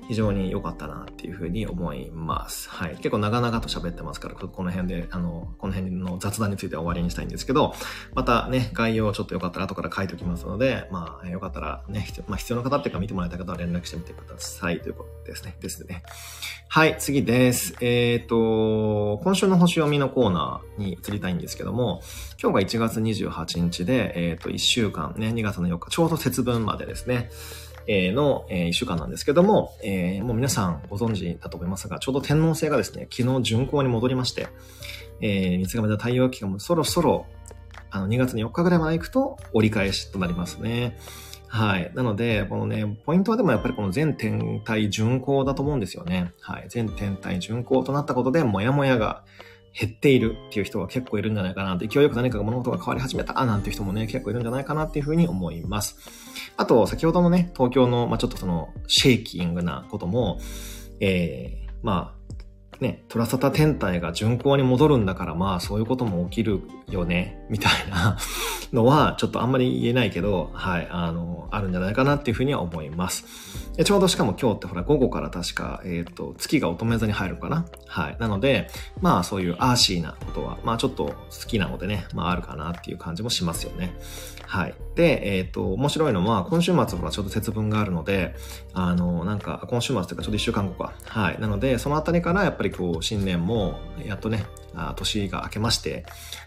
[0.09, 2.69] 非常に良かったなっていうふうに思います。
[2.69, 2.97] はい。
[2.97, 7.73] 結構長々と喋ってますから、この辺で、あの、この辺の雑談については終わりにしたいんですけど、
[8.13, 15.55] またね、概要をちょっとよかったら後から書いておきますので、まあ、よかったらね、まあ、必要な方っていうか見てもらいたい方は連絡してみてくださいということですね。
[15.61, 16.03] ですね。
[16.67, 17.75] はい、次です。
[17.81, 18.72] えっ、ー、と、
[19.23, 22.01] 今週の星読みのコーナーに移りたいんですけども、
[22.41, 27.29] 今日が1月28日で、えっ、ー、と、1週間ね、2月の4日、ちょうど節分までですね。
[27.85, 34.47] えの、えー、1週間なんですけども、えー、もう皆さんご存知だと思いますが、ちょうど天皇星がですね、昨日巡行に戻りまして、
[35.21, 37.25] えー、三つ亀座太陽期間もそろそろ、
[37.91, 40.97] あの、2月の4日ぐらいまで行くと折り返しとなりますね。
[41.53, 41.91] はい。
[41.93, 46.33] なので、このね、ポイントはでもやっぱりこの全天体巡行だと思うんですよね。
[46.41, 46.65] はい。
[46.67, 49.23] 全天体巡行となったことで、もやもやが
[49.79, 55.95] 減っているっていう人が結構いるんじゃないかなって、勢いよく何かが物事が変わり始めたなんていう人もね、結構いるんじゃないかなっていうふうに思います。
[56.57, 60.39] あと、先ほどのね、東京の、まあ、ちょっとその、シェイキングなことも、
[61.01, 62.23] えー、まあ、
[62.81, 68.17] ね、トラサタ天体が巡行に戻るんだから、まあそういうことも起きるよね、みたいな
[68.73, 73.25] のは、ちょっとあんまり言えないけど、はい、あの、あるんじゃないかなっていうふうには思います。
[73.83, 77.65] ちょうどしかも今日ってほら、午後から確か、えっ、ー、と、月が乙女座に入るかな？
[77.87, 78.17] はい。
[78.19, 78.69] なので、
[79.01, 81.15] まあそういうアーシーなことは、まあちょっと好
[81.47, 83.95] きなのでね、まああるかなっていう感じもしますよね。
[84.45, 84.75] はい。
[84.93, 88.35] で、えっ、ー、と、面白いのは、今週末ほらちょうど節分があるので、
[88.73, 90.93] あの、なんか、今週末というかちょうど一週間後か。
[91.07, 91.39] はい。
[91.39, 96.05] なので、そのあたりからやっぱりこう、新年も、やっとね、あ年が明けまして、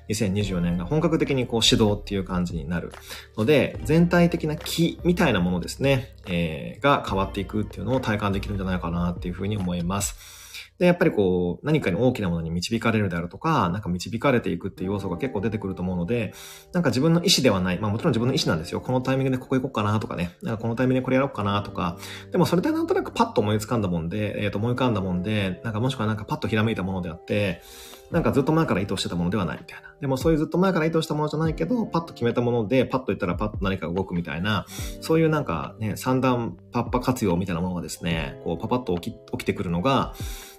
[0.09, 2.93] 2024年が本格的にこう指導っていう感じになる
[3.37, 10.37] ので、全体的な気みたいなものですね、えー、が変わっていくっていうのを体感できるんじゃないかなっていうふうに思います。
[10.79, 16.35] で、やっぱりこう、何かに大きなものに導かれるであるとか、なんか導かれていくっていう要素が結構出てくると思うので、
[16.73, 18.81] なんか自分の意思ではない、まあもちろん自分の意思なんですよ。
[18.81, 21.97] このタイミングでここ行こうかなとかね、なんかこのタイミングでこれやろうかなとか、
[22.31, 27.63] でもそれでなんとなくパッと思いつかんだもんで、えっ、ー、と思い浮かんだもんで、なんかもしくはなんかパッとひらめいたものであって、
[28.11, 29.95] なんかずっと前から意図してたものではないみたいな。
[30.01, 34.67] でもそういうずっと前から意図したものじゃないけど、パッと決めたもので、パッと言ったらパッと何か動くみたいな、
[35.01, 40.15] そういうなんかね、三段パッパ活用みたいなものがですね、こうパパッと起き起きてくるのが、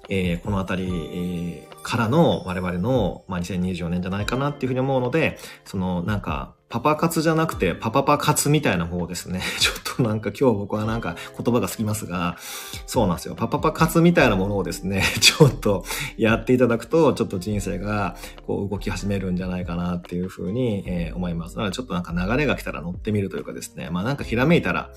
[0.10, 9.42] えー、このあたり、えー、からの我々の、まあ、2024年じゃないかなっていうふうに思うので、そのなんか、パパ活じゃなくて、パパパ活みたいな方ですね。
[9.60, 12.38] ちょっとなんか今日僕はなんか言葉が過ぎますが、
[12.86, 13.36] そうなんですよ。
[13.36, 15.86] パパパ活みたいなものをですね、 ちょっと
[16.18, 21.56] やっていただくと、ちょっと人生がこう動き始めるんじゃないかなっていうふうに、えー、思います。
[21.56, 24.90] なのでちょっとなんか流れが来たら乗ってみるというかですね、まあなんかひらめいたら、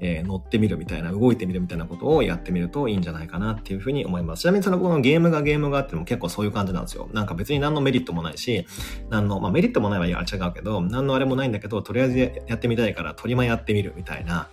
[0.00, 4.42] えー、乗ってみるみたいな、動いてみるみたいなことをやってみるといいんじゃないかなっていうふうに思います。
[4.42, 7.08] ちなみにそのこのゲームがゲームがあっても結構そういう感じなんですよ。
[7.12, 8.66] なんか別に何のメリットもないし、
[9.10, 14.48] 何の、まあメリットもないは違うけど、何のあれもないんだけど、とりあえずやってみたいからトリマやってみるみたいな。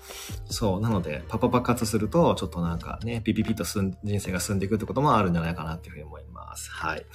[0.45, 0.82] そう。
[0.82, 6.69] なので、パパパ活すると、ちょっとなんかね、ピピピと人生が進んでいくってこともあるんじゃないかなっていうふうに思います。
[6.71, 7.06] はい。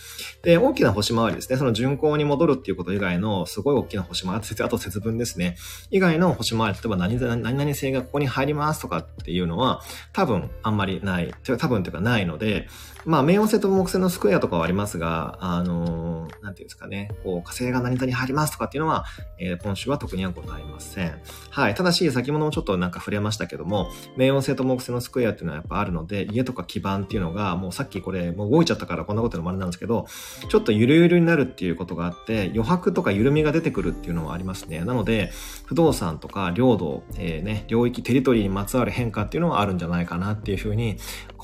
[0.43, 1.57] で、大きな星回りですね。
[1.57, 5.57] その巡行に戻るっていうこと以外の、すごい大きな星回り、あと節分ですね。
[5.91, 11.33] 以外の星回り、例えば何々何々星がここに入りますとかっていうのは、多分あんまりない。
[11.59, 12.69] 多分っていうかないので、
[13.05, 19.05] まあ、冥王星と木星のスクエアとかはありますが、あのー、なんていうんですかね、こう、火星が何々に入りますとかっていうのは、
[19.39, 21.19] えー、今週は特にはございません。
[21.51, 21.75] はい。
[21.75, 30.07] ただし、先物もちょっとなんか触れましたけども、冥王星と木星のスクエアっていうのはやっぱあるので、家とか基盤っていうのが、もうさっきこれ、もう動いちゃったからこんなことのもあれなんですけど、
[30.49, 34.81] ちょっとゆるゆるになるっていうことがあって、余白とか緩みが出てくるっていうのはありますね。
[34.81, 35.31] なので、
[35.67, 40.99] 不動産とか領土、えー、ね、領域、テリトリーにまつわる変化っていうのはあるんじゃないかなっていうふうに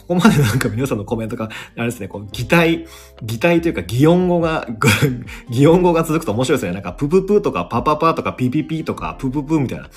[0.04, 1.43] ここまでなんか皆さんのコメントが、
[1.76, 2.86] あれですね、こう、擬態、
[3.22, 4.66] 擬態というか擬音語が、
[5.50, 6.72] 擬音語が続くと面白いですね。
[6.72, 9.88] なんか、プププとかパパパとかピピピとかプププみたいな。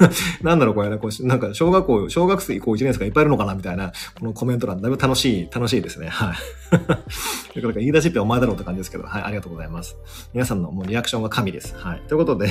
[0.42, 6.08] なんだろうこれね、こうなんか小学校、小学生こう1年生がいっぱいいるのかなみたいな、このコメント欄、だいぶ楽しい、楽しいですね。
[6.08, 6.36] はい。
[7.52, 9.96] ということで、言い出しっぺお前だろうって感じですけど、はい、ありがとうございます。
[10.34, 11.74] 皆さんのもうリアクションが神です。
[11.76, 12.02] はい。
[12.08, 12.48] ということで、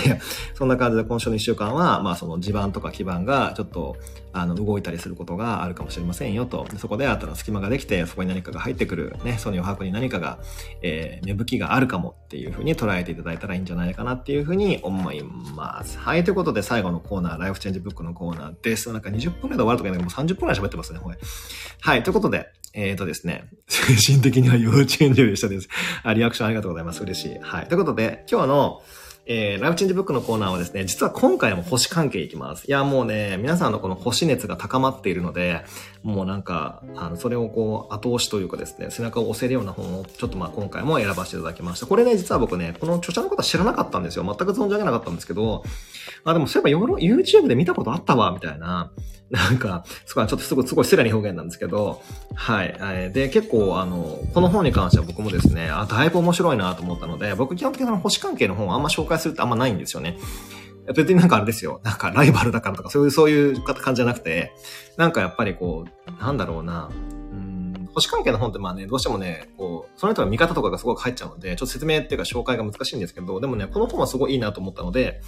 [0.53, 3.97] そんな感じで今週の1週間は、まあその地盤とか基盤がちょっと、
[4.37, 6.67] あの、動いたりすることがあるかもしれませんよと。
[6.77, 10.39] そこで新たな隙間ができて、そこに何かが入ってくる、ね、その余白に何かが、
[10.81, 15.97] えー、芽吹きがあるかもっていうふうに捉えていただいたらいいんじゃないかなっていうふうに思います。
[15.97, 16.25] はい。
[16.25, 18.91] ということで、最後のコーナー、ライフチェンジブックのコーナーです。
[18.91, 21.17] なんか20分くらいで終わるとかね、もう30分くらい喋ってますね、これ。
[21.79, 22.03] はい。
[22.03, 25.69] ということで、えっ、ー、とですね、 精神的には幼稚園児でしたです。
[26.03, 27.01] あ、リアクションありがとうございます。
[27.03, 27.39] 嬉しい。
[27.41, 27.67] はい。
[27.67, 28.81] ということで、今日の、
[29.27, 32.67] えー、ライフチェンジブックのコーナーはですね、実は今回も星関係いきます。
[32.67, 35.65] いや、もうね、皆さんのこの星熱が高まっているので、
[36.03, 41.87] もうなんか、あの、それをこう、後押しというかですね、背中を押せるような本を、ちょっとまあ今回も選ばせていただきました。
[41.87, 44.23] これね、実は僕ね、この著者の方知らなかったんですよ。
[44.23, 45.63] 全く存じ上げなかったんですけど、
[46.23, 48.91] あ、でもそういえば YouTube で見たことあったわ、みたいな。
[49.29, 52.01] なんか、そこは、ちょっとすごい、すごい失礼な表現なんですけど、
[52.35, 53.11] はい。
[53.11, 60.17] で、結構、あの、この本に関しては僕もですね、あ、だいぶ面白いなと思ったので、僕基本的に星関係の本をあんま紹介するってあんまないんですよね。
[60.95, 61.81] 別になんかあれですよ。
[61.83, 64.53] なんかライバルだからとか、そういう、そういう感じじゃなくて、
[64.97, 66.91] なんかやっぱりこう、なんだろうな、
[67.95, 75.21] 星関係の本ってまあね、どうしてもね、こう、その人の見方とかがすごく入っちゃうので、ちょっと説明っていうか紹介が難しいんですけど、でもね、この本はすごいいいなと思ったので、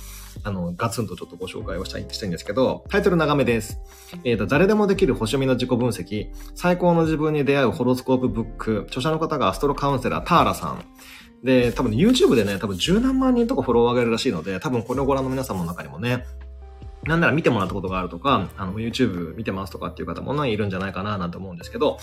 [0.44, 3.80] あの、ガツンとちょっとご紹介をしたい、したいんですけど、タイトル長めです。
[4.26, 10.84] えっ、ー、と、誰でもできる星読みの自己分析、最高の自分に出会うホロスコープブック、著者の方がアストロカウンセラー、ターラさん。
[11.44, 16.26] で、多分、YouTube でね、多分十何万人とかフォロワーがいるらしいので、多分これをご覧の皆様の中にもね、
[17.04, 22.00] なんなら見てもらったことがあるとか、あの、YouTube 見てますとかっていう方もね、いるんじゃないかななんて思うんですけど、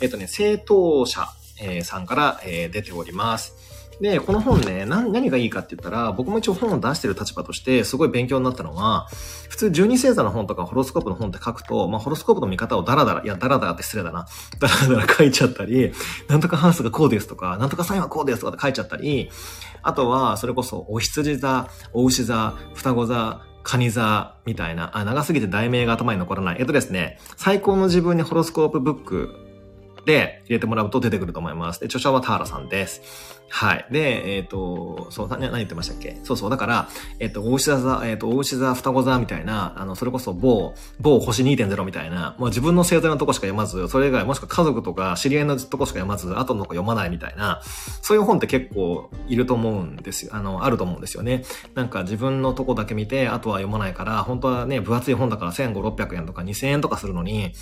[0.00, 1.28] えっ、とね、正当者、
[1.60, 3.78] えー、さんから、えー、出ております。
[4.00, 9.08] で、この本ね、何、何がいいかって言ったら、僕も一応本を出してる立場として、すごい勉強になったのは、
[9.48, 14.26] 普通12星座の本とかホロスコープの本って書くと、まあ、ホロスコープの見方をダラダラ、いや、ダラダラって失礼だな。
[14.60, 15.92] ダラダラ書いちゃったり、
[16.28, 19.30] なんとかハウスがこうですとか、なんとかサインはこうですとかって書いちゃったり、
[19.82, 26.56] あとは、それこそ、お羊座、お牛座、双子座、カニ座みたいな、あ、長すぎて題名が頭に残らない。
[26.58, 29.34] えっとですね、最高の自分にホロスコープブック
[30.06, 31.80] で入れてもらうと出てくると思います。
[31.80, 33.37] で、著者は田原さんです。
[33.50, 33.86] はい。
[33.90, 36.18] で、えっ、ー、と、そう、何言ってましたっけ？
[36.22, 36.50] そうそう。
[36.50, 47.62] だから、えっ、ー、と、大牛座、えっ、ー、と、大牛座、双子座みたいな、あの、それこそ某、某星2.0みたいな、もう自分の星座のとこしか読まず、それ以外、もしくは家族とか知り合いのとこしか読まず、後の子読まないみたいな、
[48.02, 50.32] そういう本って結構いると思うんですよ。
[50.34, 51.44] あの、あると思うんですよね。
[51.74, 57.52] なんか自分のとこだけ見て、あとは読まないから、本当はね、分厚い本だから1500、600円とか2000円とかするのに、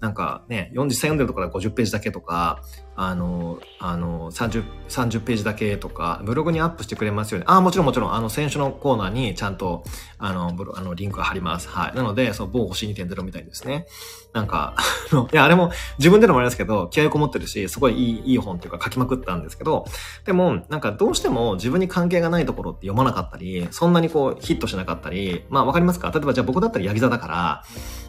[0.00, 2.62] なんかね、40、歳読んでるところ50ページだけとか、
[2.96, 7.44] あの、あの、30、30ページだけとか、ブログにアップしてくれますよね。
[7.46, 9.84] ああ、もちろんもちろん、あの、選手のコーナーにちゃんと、
[10.18, 11.68] あの、ブロあの、リンクが貼ります。
[11.68, 11.94] はい。
[11.94, 13.86] なので、そう、某星2.0みたいですね。
[14.32, 14.74] なんか、
[15.12, 19.86] あのいや、あれも自分でのもありますけど、気合こもってるし、すごいいい、いい本っていうか書きまくったんですけど、
[20.24, 26.10] でも、なんかどうしても自分に関係がないところって読まなかったり、そんなにこう、ヒットしなかったり、まあわかりますか？
[26.10, 27.64] 例えばじゃあ僕だったらヤギ座だから、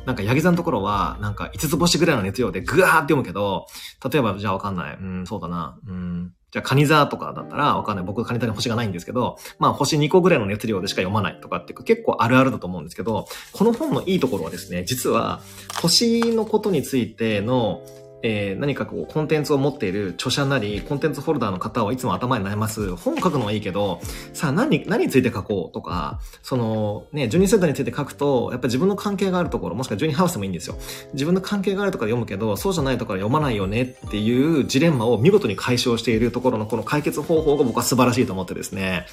[0.05, 3.67] なんかヤギ座のところは、なんか5つ星ぐらいの熱量でぐわーって読むけど、
[4.09, 4.76] 例えばじゃあわかんない。
[4.83, 5.79] うん、そうだな。
[5.87, 8.05] うん、じゃあ、カニ座とかだったら、わかんない。
[8.05, 15.41] 僕、カニ座に星がないんですけど、まあ、星2個ぐらいの熱量でしか読まないとかって結構あるあるだと思うんですけど、この本のいいところはですね、実は、
[15.81, 17.81] 星のことについての、
[18.23, 22.95] えー、何かこう、コンテンツを持っている著者なり、コンテンツホルダーの方はいつも頭に悩ます。
[22.95, 23.99] 本書くのはいいけど、
[24.33, 30.77] さあ何、何について書こうとか、その、ね、12世代について書くと、やっぱ自分の関係があるところ、もしくは12ハウスでもいいんですよ。
[31.13, 39.05] 自分の関係があるところ読むけど、そうじゃないところ読まないよねっていうジレンマを見事に解消しているところのこの解決方法が僕は素晴らしいと思ってですね、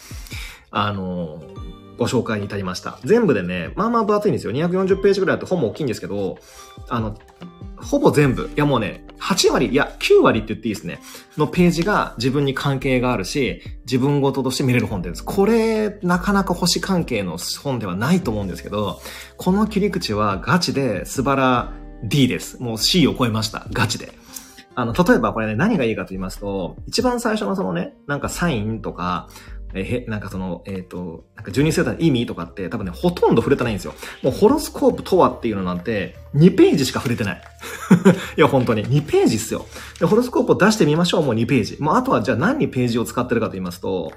[0.70, 1.42] あの、
[1.96, 2.98] ご紹介に至りました。
[3.04, 4.52] 全部でね、まあまあ分厚いんですよ。
[4.52, 6.38] 240ページぐらいあって本も大きいんですけど、
[6.88, 7.16] あの、
[7.76, 11.00] ほぼ全部、いやもうね、8割、いや、9割って言っていいですね。
[11.38, 15.24] のページが自分に関係があるし、自分ごととして見れる本です。
[15.24, 19.00] これ、なかなか星関係の本ではないと思うんですけど、
[19.36, 22.62] この切り口はガチで素晴ら D です。
[22.62, 23.66] もう C を超えました。
[23.72, 24.12] ガチで。
[24.76, 29.28] あの、例えばこれね、何がいいかと言いますと、一番最初のそのね、なんかサインとか、
[29.74, 33.94] え、なんかその、えっ、ー、と、なんか12星座の意味とかって多分ね、ほとんど触れてないんですよ。
[34.22, 37.42] もうホロスコープとはっていうのなんて、2ページしか触れてない。
[38.38, 38.86] いや、本当に。
[38.86, 39.66] 2ページっすよ。
[39.98, 41.24] で、ホロスコープを出してみましょう。
[41.24, 41.76] もう2ページ。
[41.80, 44.12] もうあとはじゃあ何にページを使ってるかと言いますと、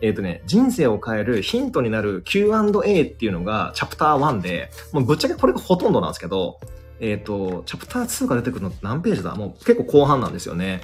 [0.00, 6.58] えっ、ー、とね、人生を変えるヒントになる Q&A っていうのがチャプター1で、もうぶっちゃけこれがほとんどなんですけど、
[7.00, 9.34] えっ、ー、と、チャプター2が出てくるの何ページだ？
[9.34, 10.82] もう結構後半なんですよね。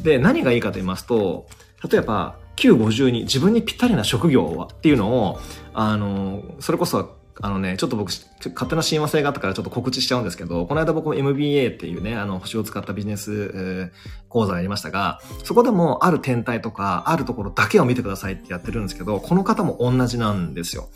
[0.00, 1.46] で、何がいいかと言いますと、
[1.90, 4.66] 例えば、952自分にぴったりな職業は？
[4.66, 5.38] っていうのを、
[5.74, 13.92] あの、それこそあのね、ちょっと僕、勝手な親和性があったからちょっと告知しちゃうんですけど、この間僕も MBA っていうね、あの、星を使ったビジネス、
[14.28, 20.88] 講座やりましたが、そこでもある天体とか、あるところだけを見てくださいってやってるんですけど、この方も同じなんですよ。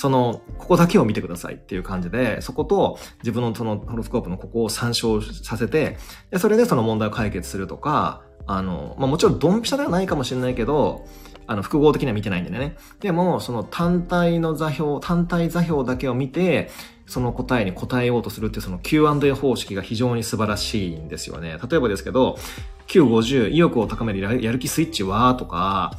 [0.00, 5.98] その、ここだけを見てくださいっていう感じで、そこと自分のそのホロスコープのここを参照させて、
[6.30, 11.04] でそれでその問題を解決するとか、あの、まあ、もちろんドンピシャではないかもしれないけど、
[11.46, 12.76] あの、複合的には見てないんでね。
[13.00, 16.70] でも、その単体の座標、単体座標だけを見て、
[17.04, 21.58] その答えに答えようとするっていうその Q&A 方式が非常に素晴らしいんですよね。
[21.70, 22.38] 例えばですけど、
[22.86, 25.92] 950、意欲を高めるやる気スイッチはとか、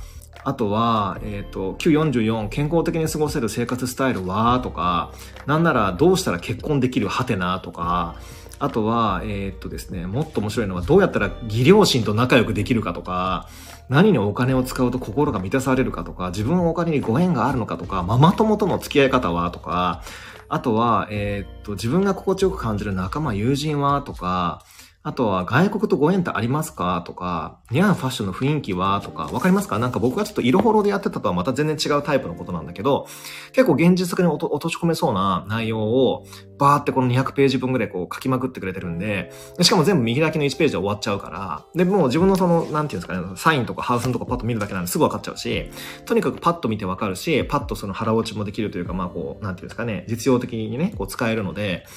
[0.44, 5.12] あとは、えっ、ー、と、944、健康的に過ごせる生活スタイルはとか、
[5.46, 8.16] なんならどうしたら結婚できるはてなとか、
[8.58, 13.50] あとは、えー、っとですね、もっと面白いのはどうやったら義両親と仲良くできるかとか、
[13.90, 20.04] 何にお金を使うと心が満たされるかとか、自分のお金にご縁があるのかとか、ママ友との付き合い方はとか、
[20.48, 24.64] あとは、えー、っと、自分が心地よく感じる仲間、友人はとか、
[25.04, 27.02] あとは外国とご縁ってありますか？
[27.08, 29.02] とか、似合うファッションの雰囲気は？
[29.04, 29.80] とか、わかりますか？
[29.80, 33.08] なんか僕がちょっと色ほろでやってたとはまた全然違うタイプのことなんだけど、
[33.52, 36.28] 結構現実的に落とし込めそうな内容を、
[36.62, 45.72] バーってこの200ページ分ぐらいこう書きまくってくれてるんで、しかも全部見開きの1ページで終わっちゃうから、で、もう自分のその、なんていうんですかね、サインとかハウスのとかパッと見るだけなんですぐ分かっちゃうし、
[46.06, 51.88] とにかくパッと見て分かるし、パッとその腹落ちもできるというか、まあこう、なんていうんですかね、実用的にね、こう使えるので、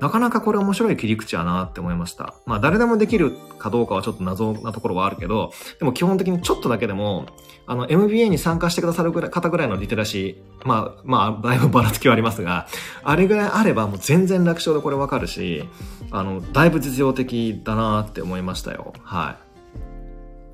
[0.00, 2.34] なかなかこれ面白い切り口やなって思いました。
[2.44, 7.26] まあ誰でもできるかどうかはちょっと謎なところはあるけど、でも基本的にちょっとだけでも、
[7.68, 12.66] あの、MBA に参加してくださる方ぐらいのリテラシー、まあ、まあ、だいぶばらつきはありますが、
[13.04, 15.64] あれぐらいあればもう全然楽勝でこれわかるし、
[16.10, 18.94] あの、だいぶ実用的だなって思いましたよ。
[19.02, 19.36] は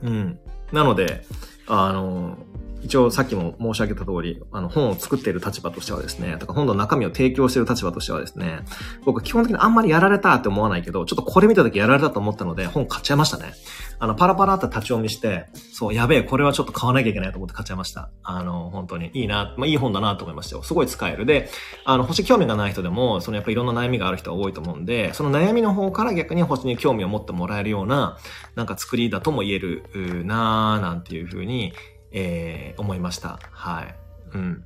[0.03, 0.07] い。
[0.07, 0.39] うん。
[0.73, 1.25] なので、
[1.69, 2.37] あの、
[2.85, 8.61] 一応さっきも申し上げた通り、あの本を作っている立場としてはですね、とか本の中身を提供している立場としてはですね、
[9.05, 13.55] 僕基本的にあんまりやられたって思わないけど、ちょっとこれ見た時やられたと思ったので本買っちゃいましたね。
[13.99, 18.11] あの、パラパラって立ち読みして、そう、やべえ、これはちょっと買わなきゃいけないと思って買っちゃいました。
[18.23, 20.63] あの、本当にいいな、まあいい本だなと思いましたよ。
[20.63, 21.25] すごい使える。
[21.25, 21.49] で、
[21.85, 28.19] あの、星興味がない人でも、そのやっぱりいろんな悩みがある人は多いと思うんで、その悩みの方から逆に星に興味を持ってもらえるような、
[28.57, 29.85] なんか作りだとも言える
[30.25, 31.73] なぁ、なんていうふうに、
[32.15, 33.39] えー、思いました。
[33.51, 33.95] はい。
[34.35, 34.65] うん。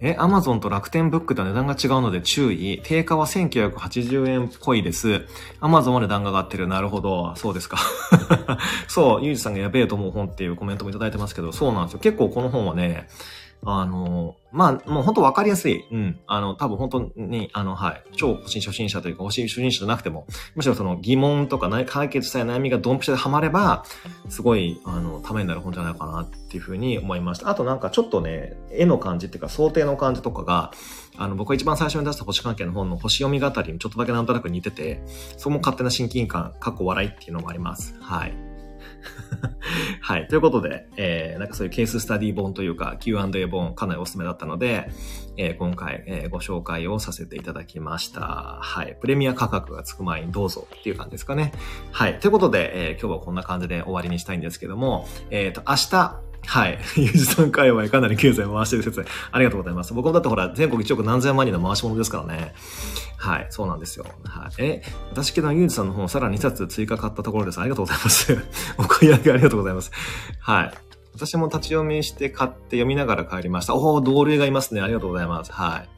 [0.00, 2.80] え、アマゾンと楽天ブックとは値段が違うので注意。
[2.84, 5.26] 定価は1980円っぽいです。
[5.58, 6.68] アマゾンは値段が上がってる。
[6.68, 7.34] なるほど。
[7.36, 7.78] そうですか。
[8.88, 11.98] そう、ゆうじさんがやべえと思う本っていうコメントもいただいてますけど、そうなんですよ。
[12.00, 13.08] 結構この本はね、
[13.64, 15.84] あの、まあ、もう本当わかりやすい。
[15.90, 16.18] うん。
[16.26, 18.02] あの、多分本当に、あの、はい。
[18.16, 23.84] 超星初心者というか、星初心者じゃなくても、むしろその疑問とか解決したい悩みがドンピシャでハマれば、
[24.28, 27.50] すごい、あの、ためになる本じゃないかなっていうふうに思いました。
[27.50, 30.70] あとなんかちょっとね、絵の感じっていうか、想定の感じとかが、
[31.18, 35.02] あの、僕が一番最初に出した星関係の本の星読み語りにちょっとだけなんとなく似てて、
[35.36, 37.94] そこも勝手な親近感、かっこ笑いっていうのもあります。
[38.00, 38.45] はい。
[40.00, 40.28] はい。
[40.28, 44.88] ということで、えー、なんかそういうケーススタディ本というか Q&A 本かなりおすすめだったので、
[45.36, 48.58] えー、今回、えー、ご紹介をさせていただきました。
[48.60, 48.96] はい。
[49.00, 51.52] プレミア価格がつく前にどうぞっていう感じですかね。
[51.90, 52.18] はい。
[52.20, 56.78] ということで、えー、今日はこんな感じで終わりにしたいんですけども、えっ、ー、と、明日、はい。
[56.96, 59.06] ゆうじさん界隈かなり経済回してる説明。
[59.32, 59.92] ありがとうございます。
[59.92, 62.54] 僕もだってほら、全国1億何千万人の回し者ですからね。
[63.16, 63.46] はい。
[63.50, 64.06] そうなんですよ。
[64.24, 64.52] はい。
[64.58, 67.60] え、私けどゆうじさんの本さらに2冊追加買ったところです。
[67.60, 68.38] ありがとうございます。
[68.78, 69.90] お買い上げありがとうございます。
[70.40, 70.72] はい。
[71.14, 73.74] 私も立ち読みして買って読みながら帰りました。
[73.74, 74.82] おお、同類がいますね。
[74.82, 75.52] ありがとうございます。
[75.52, 75.95] はい。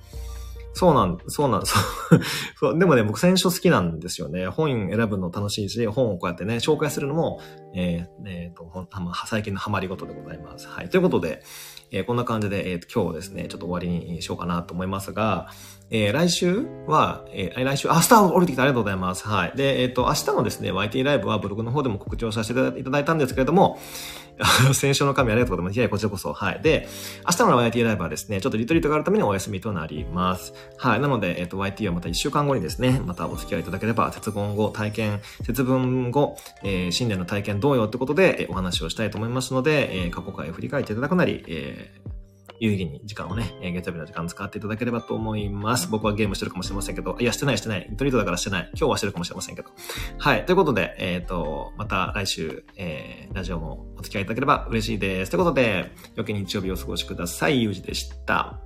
[0.79, 1.63] そうなん、そうなん、
[2.55, 2.79] そう。
[2.79, 4.47] でもね、僕選書好きなんですよね。
[4.47, 7.41] 本選ぶの楽しいし、本をこうやってね、紹介するのも、
[7.75, 8.89] えー、えー、と、
[9.27, 10.69] 最近のハマりごとでございます。
[10.69, 10.89] はい。
[10.89, 11.43] ということで、
[11.91, 15.49] えー、こんな感じで、えー、今日ですね、ちょっと終わりにしようかなと思いますが、
[15.91, 19.27] えー、来週は、えー、来週、あ、スター降りてきてありがとうございます。
[19.27, 19.53] はい。
[19.57, 23.79] で、えっ、ー、と、明日のですね、YT ライブはブログの方でも告知をさせていただいたんですけれども、
[24.73, 25.79] 先週の神ありがとうございます。
[25.79, 26.33] いや、こちらこそ。
[26.33, 26.61] はい。
[26.63, 26.87] で、
[27.27, 30.53] 明日の YT ライブはですね、ちょっとリトリートがあるためにお休みとなります。
[30.77, 31.01] はい。
[31.01, 42.18] なので、えっ、ー、と、YT はまた1週間後にですね、またお付き合いいただければ、節分後、体験、節分後、えー、新年の体験どうよってことで、えー、お話をしたいと思いますので、えー、過去回を振り返っていただくなり、えー、
[42.61, 45.89] 有意義に時間をね、月曜日の時間使っていただければと思います。
[45.89, 47.89] 僕はゲームしてるかもしれませんけど、いや、してないしてない。
[47.97, 48.71] トリートだからしてない。
[48.75, 49.71] 今日はしてるかもしれませんけど。
[50.19, 50.45] はい。
[50.47, 55.31] ということで、えっ、ー、と、また来週、えー、ラジオもお付き合いいただければ嬉しいです。
[55.31, 57.63] ということで、良き日曜日をお過ごしください。
[57.63, 58.61] ゆうじでした。